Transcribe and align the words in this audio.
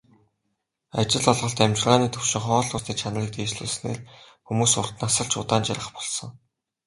Ажил 0.99 1.25
олголт, 1.31 1.57
амьжиргааны 1.65 2.07
түвшин, 2.13 2.41
хоол 2.45 2.67
хүнсний 2.69 2.97
чанарыг 3.01 3.31
дээшлүүлснээр 3.35 3.99
хүмүүс 4.47 4.73
урт 4.81 4.95
насалж, 5.01 5.33
удаан 5.41 5.63
жаргах 5.67 5.91
болсон. 5.97 6.29